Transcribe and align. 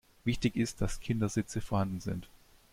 Wichtig 0.23 0.55
ist, 0.55 0.81
dass 0.81 0.99
Kindersitze 0.99 1.61
vorhanden 1.61 1.99
sind. 1.99 2.27